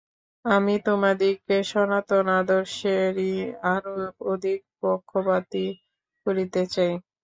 আমি 0.45 0.73
তোমাদিগকে 0.85 1.57
সনাতন 1.71 2.25
আদর্শেরই 2.39 3.33
আরও 3.73 3.95
অধিক 4.31 4.59
পক্ষপাতী 4.81 5.65
করিতে 6.25 6.61
চাই। 6.73 6.91